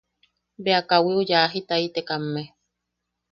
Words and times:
Bea 0.63 0.81
kawiu 0.89 1.19
yajitaitekamme;. 1.31 2.43